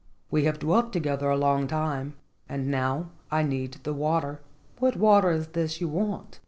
We 0.31 0.45
have 0.45 0.57
dwelt 0.57 0.91
together 0.91 1.29
a 1.29 1.37
long 1.37 1.67
time 1.67 2.15
and 2.49 2.71
now 2.71 3.11
I 3.29 3.43
need 3.43 3.73
the 3.83 3.93
water." 3.93 4.41
"What 4.79 4.95
water 4.97 5.29
is 5.29 5.49
this 5.49 5.79
you 5.79 5.89
want?" 5.89 6.39